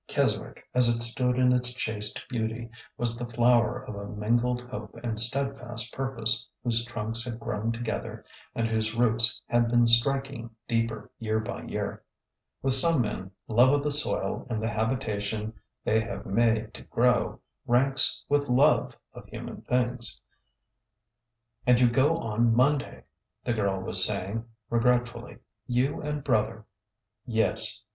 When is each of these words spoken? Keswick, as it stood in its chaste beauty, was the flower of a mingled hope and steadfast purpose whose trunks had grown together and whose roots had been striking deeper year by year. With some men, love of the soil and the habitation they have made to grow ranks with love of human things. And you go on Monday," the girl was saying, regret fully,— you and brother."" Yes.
Keswick, 0.07 0.67
as 0.73 0.89
it 0.89 1.01
stood 1.03 1.37
in 1.37 1.53
its 1.53 1.75
chaste 1.75 2.25
beauty, 2.27 2.71
was 2.97 3.15
the 3.17 3.27
flower 3.27 3.77
of 3.83 3.93
a 3.93 4.07
mingled 4.07 4.61
hope 4.63 4.99
and 5.03 5.19
steadfast 5.19 5.93
purpose 5.93 6.47
whose 6.63 6.83
trunks 6.83 7.23
had 7.23 7.39
grown 7.39 7.71
together 7.71 8.25
and 8.55 8.67
whose 8.67 8.95
roots 8.95 9.39
had 9.45 9.69
been 9.69 9.85
striking 9.85 10.49
deeper 10.67 11.11
year 11.19 11.39
by 11.39 11.61
year. 11.65 12.01
With 12.63 12.73
some 12.73 13.03
men, 13.03 13.29
love 13.47 13.73
of 13.73 13.83
the 13.83 13.91
soil 13.91 14.47
and 14.49 14.59
the 14.59 14.69
habitation 14.71 15.53
they 15.85 15.99
have 16.01 16.25
made 16.25 16.73
to 16.73 16.81
grow 16.81 17.39
ranks 17.67 18.25
with 18.27 18.49
love 18.49 18.97
of 19.13 19.27
human 19.27 19.61
things. 19.61 20.19
And 21.67 21.79
you 21.79 21.87
go 21.87 22.17
on 22.17 22.55
Monday," 22.55 23.03
the 23.43 23.53
girl 23.53 23.79
was 23.79 24.03
saying, 24.03 24.45
regret 24.67 25.07
fully,— 25.07 25.37
you 25.67 26.01
and 26.01 26.23
brother."" 26.23 26.65
Yes. 27.27 27.81